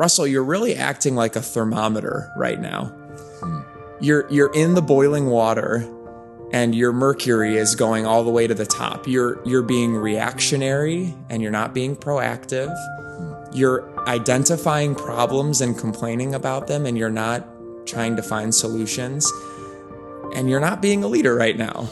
[0.00, 2.86] Russell, you're really acting like a thermometer right now.
[3.40, 3.60] Hmm.
[4.00, 5.86] You're you're in the boiling water
[6.54, 9.06] and your mercury is going all the way to the top.
[9.06, 12.74] You're you're being reactionary and you're not being proactive.
[12.74, 13.54] Hmm.
[13.54, 17.46] You're identifying problems and complaining about them and you're not
[17.84, 19.30] trying to find solutions.
[20.34, 21.90] And you're not being a leader right now.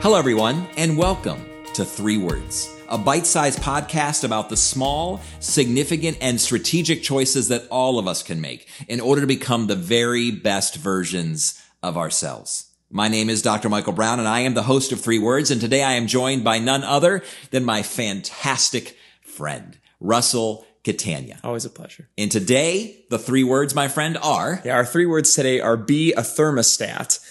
[0.00, 6.18] Hello, everyone, and welcome to Three Words, a bite sized podcast about the small, significant,
[6.20, 10.30] and strategic choices that all of us can make in order to become the very
[10.30, 12.70] best versions of ourselves.
[12.90, 13.70] My name is Dr.
[13.70, 16.44] Michael Brown, and I am the host of Three Words, and today I am joined
[16.44, 21.38] by none other than my fantastic friend, Russell Catania.
[21.44, 22.08] Always a pleasure.
[22.18, 26.12] And today, the three words, my friend, are Yeah, our three words today are be
[26.12, 27.21] a thermostat.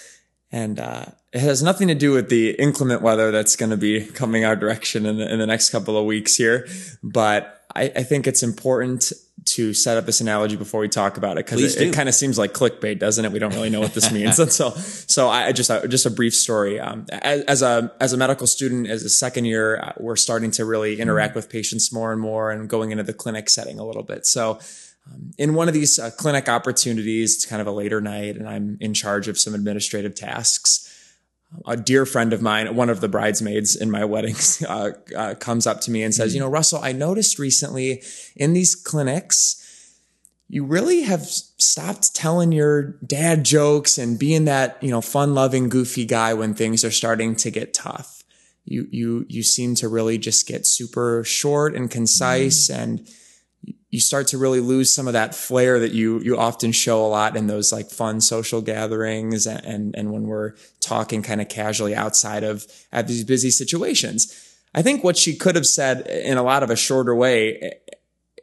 [0.51, 4.05] And uh, it has nothing to do with the inclement weather that's going to be
[4.05, 6.67] coming our direction in the, in the next couple of weeks here.
[7.01, 11.37] But I, I think it's important to set up this analogy before we talk about
[11.37, 13.31] it because it, it kind of seems like clickbait, doesn't it?
[13.31, 14.39] We don't really know what this means.
[14.39, 16.79] and so, so I I just uh, just a brief story.
[16.79, 20.51] Um, as, as a as a medical student, as a second year, uh, we're starting
[20.51, 23.85] to really interact with patients more and more, and going into the clinic setting a
[23.85, 24.25] little bit.
[24.25, 24.59] So
[25.37, 28.77] in one of these uh, clinic opportunities, it's kind of a later night, and I'm
[28.79, 30.87] in charge of some administrative tasks.
[31.65, 35.67] A dear friend of mine, one of the bridesmaids in my weddings, uh, uh, comes
[35.67, 38.03] up to me and says, "You know, Russell, I noticed recently
[38.35, 39.57] in these clinics."
[40.47, 46.03] You really have stopped telling your dad jokes and being that, you know, fun-loving, goofy
[46.03, 48.23] guy when things are starting to get tough.
[48.65, 53.07] You you you seem to really just get super short and concise and
[53.91, 57.07] you start to really lose some of that flair that you you often show a
[57.07, 61.49] lot in those like fun social gatherings and and, and when we're talking kind of
[61.49, 64.47] casually outside of at these busy situations.
[64.73, 67.73] I think what she could have said in a lot of a shorter way,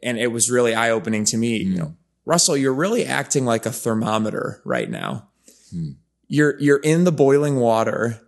[0.03, 1.57] and it was really eye opening to me.
[1.57, 1.77] You hmm.
[1.77, 5.29] know, Russell, you're really acting like a thermometer right now.
[5.71, 5.91] Hmm.
[6.27, 8.21] You're you're in the boiling water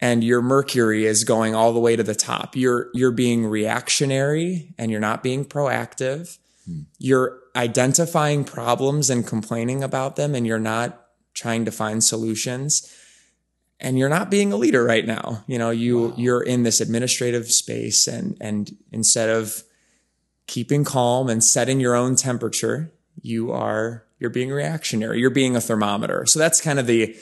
[0.00, 2.54] and your mercury is going all the way to the top.
[2.54, 6.36] You're you're being reactionary and you're not being proactive.
[6.98, 12.94] You're identifying problems and complaining about them and you're not trying to find solutions.
[13.80, 15.44] And you're not being a leader right now.
[15.46, 19.62] You know, you you're in this administrative space and and instead of
[20.48, 22.92] keeping calm and setting your own temperature,
[23.22, 25.20] you are you're being reactionary.
[25.20, 26.26] You're being a thermometer.
[26.26, 27.16] So that's kind of the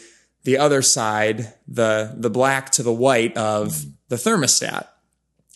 [0.44, 3.90] the other side, the the black to the white of mm-hmm.
[4.08, 4.86] the thermostat.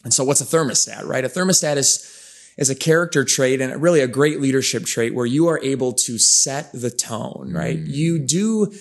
[0.05, 1.25] And so what's a thermostat, right?
[1.25, 2.20] A thermostat is
[2.57, 6.19] is a character trait and really a great leadership trait where you are able to
[6.19, 7.79] set the tone, right?
[7.79, 7.87] Mm.
[7.89, 8.73] You do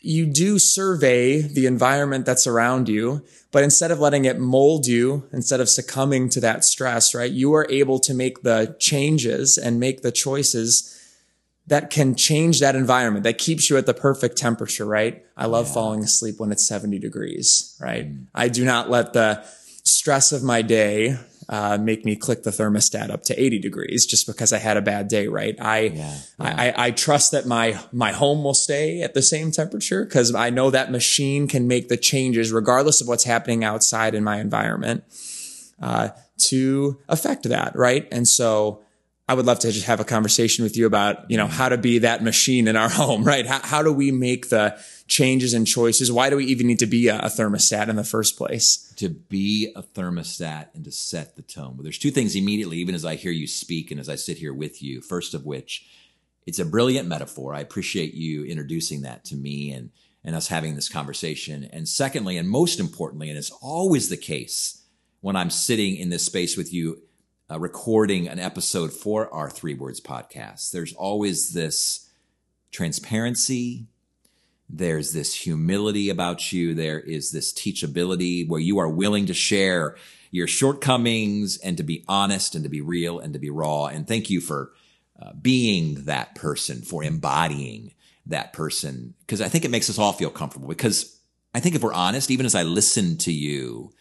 [0.00, 5.28] you do survey the environment that's around you, but instead of letting it mold you,
[5.32, 7.30] instead of succumbing to that stress, right?
[7.30, 10.94] You are able to make the changes and make the choices
[11.66, 15.24] that can change that environment that keeps you at the perfect temperature, right?
[15.36, 18.08] I love falling asleep when it's 70 degrees, right?
[18.08, 18.26] Mm.
[18.34, 19.44] I do not let the
[19.84, 21.18] stress of my day
[21.48, 24.82] uh, make me click the thermostat up to 80 degrees just because I had a
[24.82, 25.56] bad day, right?
[25.58, 30.04] I, I, I, I trust that my, my home will stay at the same temperature
[30.04, 34.22] because I know that machine can make the changes regardless of what's happening outside in
[34.24, 35.04] my environment
[35.80, 38.06] uh, to affect that, right?
[38.12, 38.82] And so
[39.28, 41.76] I would love to just have a conversation with you about, you know, how to
[41.76, 43.46] be that machine in our home, right?
[43.46, 46.10] How, how do we make the changes and choices?
[46.10, 48.88] Why do we even need to be a, a thermostat in the first place?
[48.98, 51.74] to be a thermostat and to set the tone.
[51.76, 54.38] But there's two things immediately, even as I hear you speak and as I sit
[54.38, 55.00] here with you.
[55.00, 55.86] First of which,
[56.46, 57.54] it's a brilliant metaphor.
[57.54, 59.90] I appreciate you introducing that to me and,
[60.24, 61.68] and us having this conversation.
[61.72, 64.82] And secondly, and most importantly, and it's always the case
[65.20, 67.00] when I'm sitting in this space with you,
[67.50, 72.10] uh, recording an episode for our Three Words podcast, there's always this
[72.70, 73.86] transparency,
[74.68, 76.74] there's this humility about you.
[76.74, 79.96] There is this teachability where you are willing to share
[80.30, 83.86] your shortcomings and to be honest and to be real and to be raw.
[83.86, 84.72] And thank you for
[85.20, 87.94] uh, being that person, for embodying
[88.26, 90.68] that person, because I think it makes us all feel comfortable.
[90.68, 91.18] Because
[91.54, 93.94] I think if we're honest, even as I listen to you,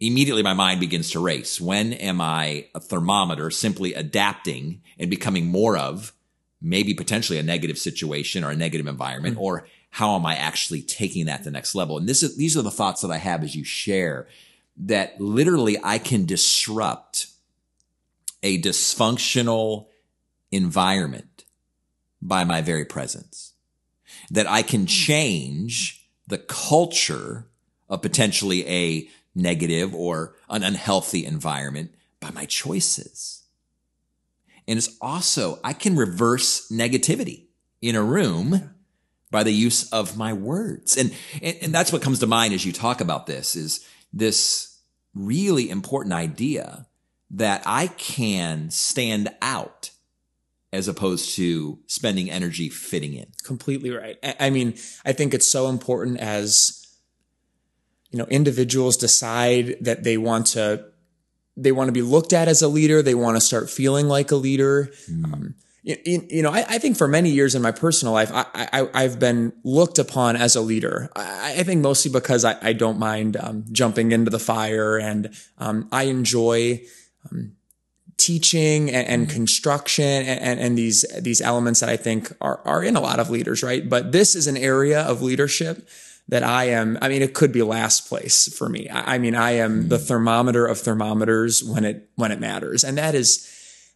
[0.00, 1.60] immediately my mind begins to race.
[1.60, 6.12] When am I a thermometer simply adapting and becoming more of
[6.60, 9.42] maybe potentially a negative situation or a negative environment hmm.
[9.42, 11.98] or how am I actually taking that to the next level?
[11.98, 14.28] And this is, these are the thoughts that I have as you share
[14.76, 17.26] that literally I can disrupt
[18.42, 19.88] a dysfunctional
[20.50, 21.44] environment
[22.22, 23.52] by my very presence.
[24.30, 24.86] That I can hmm.
[24.86, 27.46] change the culture
[27.88, 33.42] of potentially a negative or an unhealthy environment by my choices.
[34.68, 37.46] And it's also, I can reverse negativity
[37.80, 38.74] in a room
[39.30, 40.96] by the use of my words.
[40.96, 44.78] And, and, and that's what comes to mind as you talk about this is this
[45.14, 46.86] really important idea
[47.30, 49.90] that I can stand out
[50.72, 53.26] as opposed to spending energy fitting in.
[53.42, 54.18] Completely right.
[54.38, 54.74] I mean,
[55.04, 56.79] I think it's so important as
[58.10, 60.84] you know individuals decide that they want to
[61.56, 63.02] they want to be looked at as a leader.
[63.02, 64.90] They want to start feeling like a leader.
[65.10, 65.24] Mm.
[65.24, 65.96] Um, you,
[66.28, 69.18] you, know, I, I, think for many years in my personal life, I, I, have
[69.18, 71.08] been looked upon as a leader.
[71.16, 75.34] I, I think mostly because I, I don't mind um, jumping into the fire and
[75.56, 76.82] um, I enjoy
[77.30, 77.52] um,
[78.18, 79.34] teaching and, and mm-hmm.
[79.34, 83.18] construction and, and, and, these these elements that I think are are in a lot
[83.18, 83.88] of leaders, right?
[83.88, 85.88] But this is an area of leadership
[86.30, 86.96] that I am.
[87.02, 88.88] I mean, it could be last place for me.
[88.88, 90.04] I, I mean, I am the mm-hmm.
[90.06, 93.46] thermometer of thermometers when it when it matters, and that is.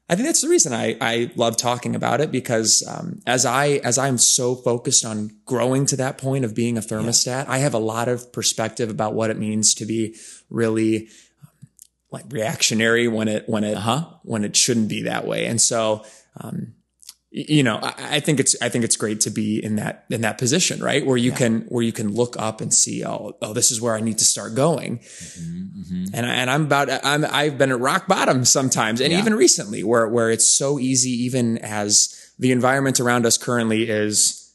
[0.07, 3.81] I think that's the reason I, I love talking about it because um, as I
[3.85, 7.51] as I'm so focused on growing to that point of being a thermostat, yeah.
[7.51, 10.15] I have a lot of perspective about what it means to be
[10.51, 11.09] really
[12.11, 14.05] like reactionary when it when it uh-huh.
[14.25, 15.47] when it shouldn't be that way.
[15.47, 16.05] And so,
[16.39, 16.75] um,
[17.37, 20.21] you know, I, I, think it's I think it's great to be in that in
[20.21, 21.37] that position, right, where you yeah.
[21.37, 24.19] can where you can look up and see, oh, oh, this is where I need
[24.19, 24.99] to start going.
[24.99, 26.05] Mm-hmm, mm-hmm.
[26.15, 29.19] And I, and I'm about I'm I've been at rock bottom sometimes, and yeah.
[29.19, 34.55] even recently, where where it's so easy, even as the environment around us currently is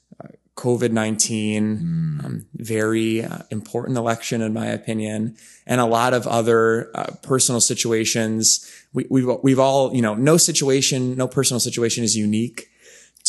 [0.56, 2.26] COVID 19, mm.
[2.26, 5.36] um, very uh, important election, in my opinion,
[5.68, 8.66] and a lot of other uh, personal situations.
[8.94, 12.69] We, have we've, we've all, you know, no situation, no personal situation is unique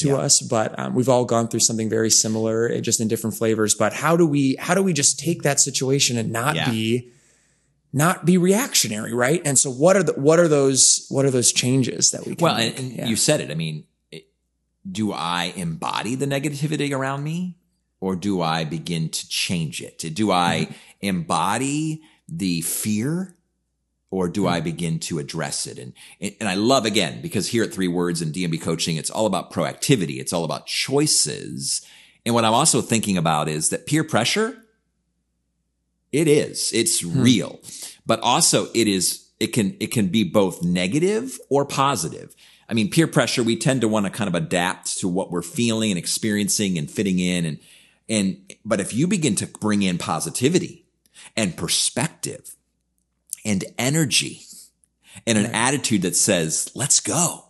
[0.00, 0.16] to yeah.
[0.16, 3.74] us, but um, we've all gone through something very similar, eh, just in different flavors.
[3.74, 6.70] But how do we, how do we just take that situation and not yeah.
[6.70, 7.10] be,
[7.92, 9.42] not be reactionary, right?
[9.44, 12.34] And so, what are the, what are those, what are those changes that we?
[12.36, 13.06] Can well, and, and yeah.
[13.06, 13.50] you said it.
[13.50, 13.84] I mean,
[14.90, 17.56] do I embody the negativity around me
[18.00, 19.98] or do I begin to change it?
[20.14, 20.74] Do I mm-hmm.
[21.00, 23.36] embody the fear
[24.10, 24.64] or do I mm-hmm.
[24.64, 25.78] begin to address it?
[25.78, 29.26] And, and I love again, because here at Three Words and DMB coaching, it's all
[29.26, 30.18] about proactivity.
[30.18, 31.86] It's all about choices.
[32.26, 34.56] And what I'm also thinking about is that peer pressure,
[36.12, 37.22] it is, it's hmm.
[37.22, 37.60] real,
[38.04, 42.34] but also it is, it can, it can be both negative or positive.
[42.68, 45.42] I mean, peer pressure, we tend to want to kind of adapt to what we're
[45.42, 47.44] feeling and experiencing and fitting in.
[47.44, 47.58] And,
[48.08, 50.84] and, but if you begin to bring in positivity
[51.36, 52.56] and perspective
[53.44, 54.42] and energy
[55.26, 55.54] and an right.
[55.54, 57.44] attitude that says, let's go,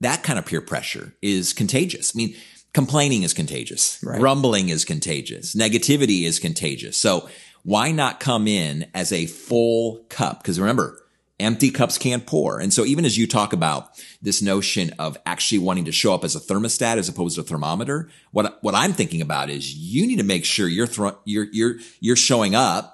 [0.00, 2.12] that kind of peer pressure is contagious.
[2.14, 2.36] I mean,
[2.72, 4.02] complaining is contagious.
[4.02, 4.18] Right.
[4.18, 5.54] Grumbling is contagious.
[5.54, 6.96] Negativity is contagious.
[6.96, 7.28] So
[7.62, 10.42] why not come in as a full cup?
[10.42, 10.98] Because remember,
[11.38, 12.60] empty cups can't pour.
[12.60, 16.24] And so even as you talk about this notion of actually wanting to show up
[16.24, 20.06] as a thermostat as opposed to a thermometer, what, what I'm thinking about is you
[20.06, 22.91] need to make sure you're, thro- you're, you're, you're showing up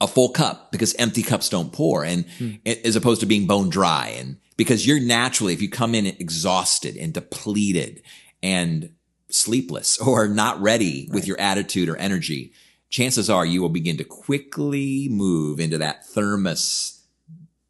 [0.00, 2.52] a full cup because empty cups don't pour and hmm.
[2.84, 4.14] as opposed to being bone dry.
[4.18, 8.02] And because you're naturally, if you come in exhausted and depleted
[8.42, 8.92] and
[9.30, 11.14] sleepless or not ready right.
[11.14, 12.52] with your attitude or energy,
[12.90, 16.94] chances are you will begin to quickly move into that thermos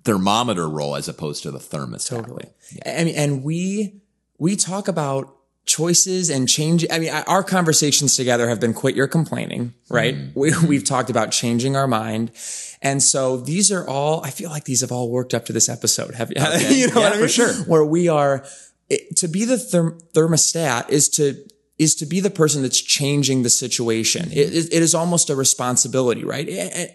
[0.05, 2.47] thermometer role as opposed to the thermos Totally.
[2.73, 3.01] Yeah.
[3.01, 4.01] I mean, and we
[4.39, 5.38] we talk about
[5.69, 6.85] choices and change.
[6.91, 10.17] I mean, our conversations together have been quit your complaining, right?
[10.17, 10.35] Mm.
[10.35, 12.33] We, we've talked about changing our mind.
[12.83, 15.69] And so these are all, I feel like these have all worked up to this
[15.69, 16.15] episode.
[16.15, 16.75] Have you, okay.
[16.81, 17.21] you know yeah, I mean?
[17.21, 17.53] for sure.
[17.65, 18.45] Where we are,
[18.89, 21.37] it, to be the therm- thermostat is to
[21.79, 24.29] is to be the person that's changing the situation.
[24.33, 26.49] It, it is almost a responsibility, right?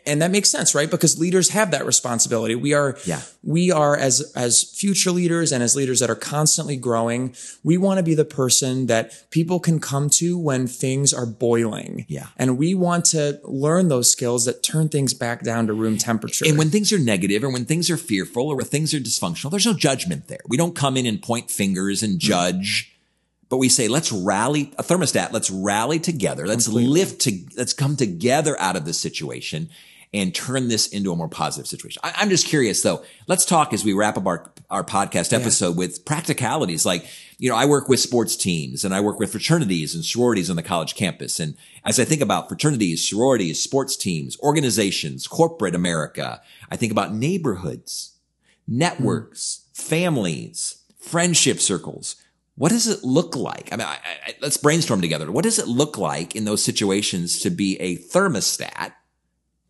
[0.06, 0.92] And that makes sense, right?
[0.92, 2.56] Because leaders have that responsibility.
[2.56, 3.22] We are, yeah.
[3.44, 8.00] we are as, as future leaders and as leaders that are constantly growing, we want
[8.00, 12.06] to be the person that people can come to when things are boiling.
[12.10, 12.28] Yeah.
[12.36, 16.44] And we want to learn those skills that turn things back down to room temperature.
[16.46, 19.50] And when things are negative or when things are fearful or when things are dysfunctional,
[19.50, 20.42] there's no judgment there.
[20.50, 22.90] We don't come in and point fingers and judge.
[22.90, 22.93] Mm
[23.54, 25.32] but we say, let's rally a thermostat.
[25.32, 26.48] Let's rally together.
[26.48, 26.92] Let's Completely.
[26.92, 29.70] lift to, let's come together out of this situation
[30.12, 32.02] and turn this into a more positive situation.
[32.04, 33.04] I, am just curious though.
[33.28, 35.78] Let's talk as we wrap up our, our podcast episode yeah.
[35.78, 36.84] with practicalities.
[36.84, 37.06] Like,
[37.38, 40.56] you know, I work with sports teams and I work with fraternities and sororities on
[40.56, 41.40] the college campus.
[41.40, 41.56] And
[41.86, 46.42] as I think about fraternities, sororities, sports teams, organizations, corporate America,
[46.72, 48.18] I think about neighborhoods,
[48.68, 49.78] networks, mm.
[49.80, 52.16] families, friendship circles
[52.56, 53.70] what does it look like?
[53.72, 55.32] I mean, I, I, let's brainstorm together.
[55.32, 58.94] What does it look like in those situations to be a thermostat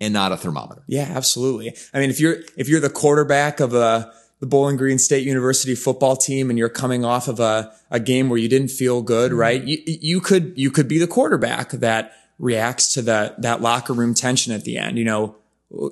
[0.04, 0.84] and not a thermometer.
[0.88, 1.74] Yeah, absolutely.
[1.94, 5.76] I mean, if you're if you're the quarterback of a the Bowling Green State University
[5.76, 9.32] football team and you're coming off of a, a game where you didn't feel good,
[9.32, 9.40] mm-hmm.
[9.40, 9.64] right?
[9.64, 14.14] You, you could you could be the quarterback that reacts to that that locker room
[14.14, 14.98] tension at the end.
[14.98, 15.38] You know,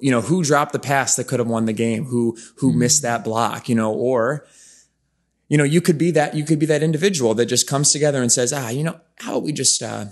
[0.01, 2.79] you know who dropped the pass that could have won the game, who who mm-hmm.
[2.79, 4.45] missed that block, you know, or
[5.51, 8.21] you know, you could be that you could be that individual that just comes together
[8.21, 10.05] and says, ah, you know, how about we just uh,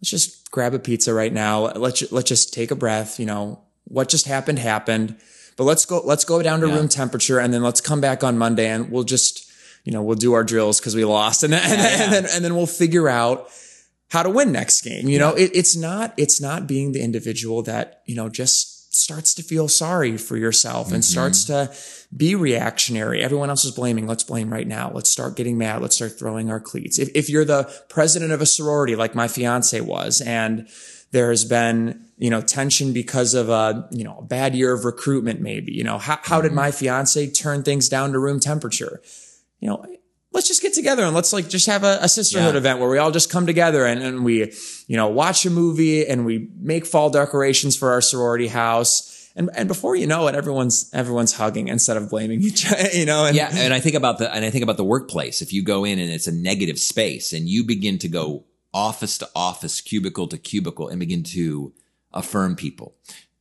[0.00, 1.66] let's just grab a pizza right now.
[1.72, 3.20] Let's let's just take a breath.
[3.20, 5.16] You know, what just happened happened
[5.58, 6.76] but let's go, let's go down to yeah.
[6.76, 9.50] room temperature and then let's come back on Monday and we'll just,
[9.84, 12.04] you know, we'll do our drills because we lost and then, yeah, and, then, yeah.
[12.04, 13.48] and, then, and then we'll figure out
[14.08, 15.08] how to win next game.
[15.08, 19.34] You know, it, it's not, it's not being the individual that, you know, just starts
[19.34, 20.96] to feel sorry for yourself mm-hmm.
[20.96, 21.72] and starts to
[22.16, 23.22] be reactionary.
[23.22, 24.06] Everyone else is blaming.
[24.06, 24.90] Let's blame right now.
[24.92, 25.82] Let's start getting mad.
[25.82, 26.98] Let's start throwing our cleats.
[26.98, 30.68] If, if you're the president of a sorority like my fiance was and
[31.10, 34.84] there has been, you know, tension because of a, you know, a bad year of
[34.84, 35.72] recruitment, maybe.
[35.72, 36.56] You know, how, how did mm-hmm.
[36.56, 39.00] my fiance turn things down to room temperature?
[39.60, 39.86] You know,
[40.32, 42.58] let's just get together and let's like just have a, a sisterhood yeah.
[42.58, 44.52] event where we all just come together and, and we,
[44.86, 49.30] you know, watch a movie and we make fall decorations for our sorority house.
[49.34, 52.88] And, and before you know it, everyone's everyone's hugging instead of blaming each other.
[52.92, 53.50] You know, and, yeah.
[53.52, 55.40] And I think about the and I think about the workplace.
[55.40, 58.44] If you go in and it's a negative space, and you begin to go
[58.74, 61.72] office to office, cubicle to cubicle, and begin to
[62.12, 62.96] affirm people,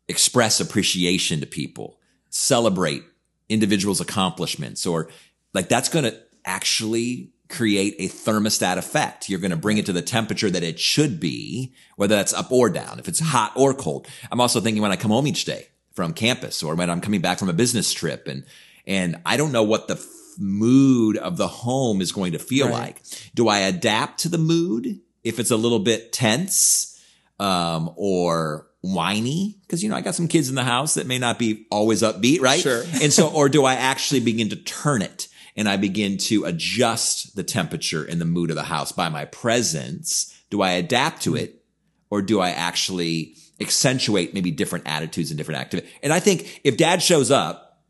[0.07, 3.03] express appreciation to people, celebrate
[3.49, 5.09] individuals' accomplishments, or
[5.53, 6.15] like that's going to
[6.47, 9.29] actually create a thermostat effect.
[9.29, 12.51] You're going to bring it to the temperature that it should be, whether that's up
[12.51, 14.07] or down, if it's hot or cold.
[14.31, 17.21] I'm also thinking when I come home each day from campus or when I'm coming
[17.21, 18.43] back from a business trip and,
[18.85, 20.03] and I don't know what the
[20.39, 22.73] mood of the home is going to feel right.
[22.73, 23.01] like.
[23.33, 27.01] Do I adapt to the mood if it's a little bit tense
[27.39, 31.17] um, or whiny because you know I got some kids in the house that may
[31.17, 32.59] not be always upbeat, right?
[32.59, 32.83] Sure.
[33.01, 35.27] and so, or do I actually begin to turn it
[35.57, 39.25] and I begin to adjust the temperature and the mood of the house by my
[39.25, 40.33] presence?
[40.49, 41.65] Do I adapt to it,
[42.09, 45.91] or do I actually accentuate maybe different attitudes and different activities?
[46.01, 47.81] And I think if Dad shows up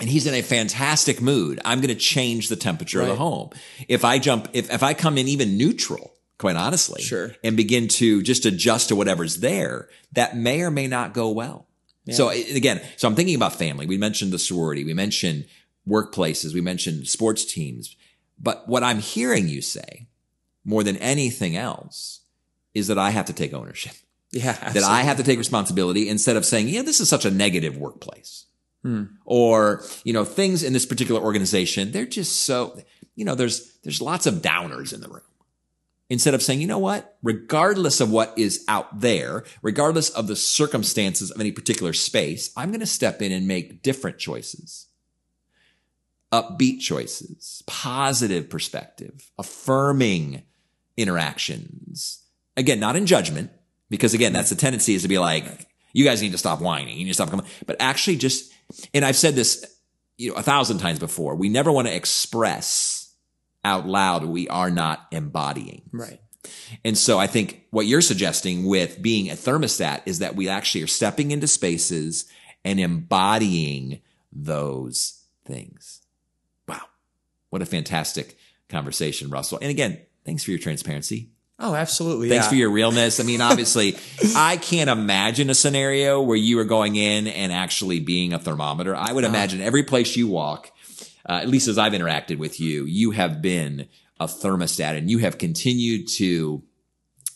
[0.00, 3.08] and he's in a fantastic mood, I'm going to change the temperature right.
[3.08, 3.50] of the home.
[3.88, 7.02] If I jump, if if I come in even neutral quite honestly.
[7.02, 7.34] Sure.
[7.44, 11.66] And begin to just adjust to whatever's there, that may or may not go well.
[12.04, 12.14] Yeah.
[12.14, 13.86] So again, so I'm thinking about family.
[13.86, 14.84] We mentioned the sorority.
[14.84, 15.46] We mentioned
[15.88, 16.54] workplaces.
[16.54, 17.96] We mentioned sports teams.
[18.38, 20.06] But what I'm hearing you say
[20.64, 22.20] more than anything else
[22.74, 23.92] is that I have to take ownership.
[24.30, 24.50] Yeah.
[24.50, 24.80] Absolutely.
[24.82, 27.78] That I have to take responsibility instead of saying, yeah, this is such a negative
[27.78, 28.44] workplace.
[28.82, 29.04] Hmm.
[29.24, 32.78] Or, you know, things in this particular organization, they're just so,
[33.14, 35.22] you know, there's, there's lots of downers in the room
[36.10, 40.36] instead of saying, you know what, regardless of what is out there, regardless of the
[40.36, 44.87] circumstances of any particular space, I'm going to step in and make different choices.
[46.30, 50.42] Upbeat choices, positive perspective, affirming
[50.96, 52.22] interactions.
[52.56, 53.50] Again, not in judgment,
[53.88, 56.98] because again, that's the tendency is to be like, you guys need to stop whining.
[56.98, 58.52] You need to stop coming, but actually just,
[58.92, 59.64] and I've said this,
[60.18, 63.14] you know, a thousand times before, we never want to express
[63.64, 65.82] out loud we are not embodying.
[65.92, 66.20] Right.
[66.84, 70.82] And so I think what you're suggesting with being a thermostat is that we actually
[70.82, 72.26] are stepping into spaces
[72.64, 74.00] and embodying
[74.32, 76.02] those things.
[77.50, 78.36] What a fantastic
[78.68, 79.58] conversation, Russell.
[79.60, 81.30] And again, thanks for your transparency.
[81.60, 82.28] Oh, absolutely.
[82.28, 82.50] Thanks yeah.
[82.50, 83.18] for your realness.
[83.18, 83.96] I mean, obviously,
[84.36, 88.94] I can't imagine a scenario where you are going in and actually being a thermometer.
[88.94, 89.34] I would uh-huh.
[89.34, 90.70] imagine every place you walk,
[91.28, 93.88] uh, at least as I've interacted with you, you have been
[94.20, 96.62] a thermostat and you have continued to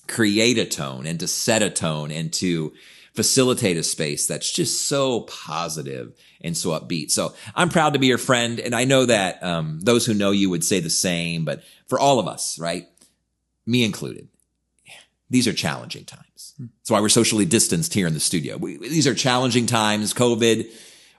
[0.07, 2.73] create a tone and to set a tone and to
[3.15, 7.11] facilitate a space that's just so positive and so upbeat.
[7.11, 8.59] So I'm proud to be your friend.
[8.59, 11.99] And I know that, um, those who know you would say the same, but for
[11.99, 12.89] all of us, right?
[13.67, 14.29] Me included,
[15.29, 16.55] these are challenging times.
[16.59, 18.57] That's why we're socially distanced here in the studio.
[18.57, 20.71] We, these are challenging times, COVID,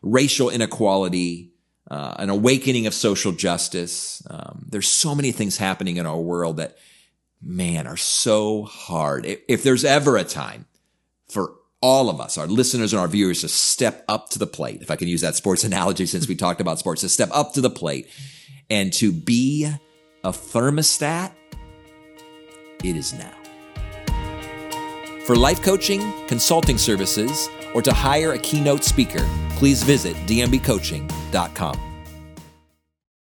[0.02, 1.52] racial inequality,
[1.90, 4.22] uh, an awakening of social justice.
[4.30, 6.78] Um, there's so many things happening in our world that,
[7.42, 9.26] man, are so hard.
[9.26, 10.66] If, if there's ever a time
[11.30, 14.82] for all of us, our listeners and our viewers, to step up to the plate,
[14.82, 17.54] if I can use that sports analogy since we talked about sports, to step up
[17.54, 18.10] to the plate
[18.70, 19.66] and to be
[20.24, 21.34] a thermostat,
[22.84, 23.34] it is now.
[25.26, 31.93] For life coaching, consulting services, or to hire a keynote speaker, please visit dmbcoaching.com.